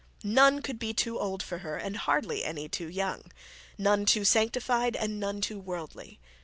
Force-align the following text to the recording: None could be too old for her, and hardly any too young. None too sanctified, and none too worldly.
None 0.23 0.63
could 0.63 0.79
be 0.79 0.95
too 0.95 1.19
old 1.19 1.43
for 1.43 1.59
her, 1.59 1.77
and 1.77 1.95
hardly 1.95 2.43
any 2.43 2.67
too 2.67 2.89
young. 2.89 3.31
None 3.77 4.05
too 4.05 4.25
sanctified, 4.25 4.95
and 4.95 5.19
none 5.19 5.41
too 5.41 5.59
worldly. 5.59 6.19